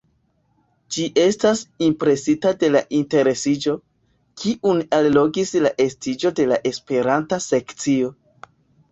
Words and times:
Ŝi 0.93 1.03
estas 1.23 1.59
impresita 1.87 2.53
de 2.63 2.69
la 2.75 2.79
interesiĝo, 2.99 3.75
kiun 4.43 4.81
allogis 4.99 5.53
la 5.67 5.73
estiĝo 5.85 6.31
de 6.41 6.47
la 6.53 6.59
Esperanta 6.71 7.39
sekcio. 7.49 8.09